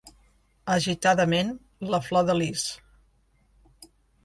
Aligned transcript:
Agitadament, 0.75 1.51
la 1.95 2.01
flor 2.07 2.27
de 2.31 2.39
lis. 2.41 2.65